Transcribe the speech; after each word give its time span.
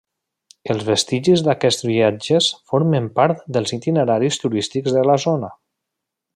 Els 0.73 0.85
vestigis 0.87 1.43
d'aquests 1.47 1.85
vilatges 1.89 2.49
formen 2.73 3.11
part 3.21 3.45
dels 3.59 3.77
itineraris 3.79 4.43
turístics 4.47 4.99
de 5.01 5.09
la 5.13 5.23
zona. 5.29 5.55